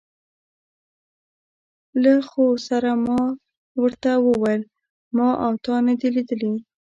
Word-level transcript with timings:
له 2.03 2.13
خو 2.29 2.45
سره 2.67 2.91
ما 3.05 3.21
ور 3.81 3.93
ته 4.03 4.11
وویل: 4.27 4.61
ما 5.17 5.29
او 5.45 5.53
تا 5.65 5.75
نه 5.87 5.93
دي 5.99 6.09
لیدلي. 6.15 6.53